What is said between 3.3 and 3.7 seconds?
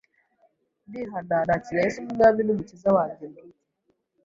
bwite.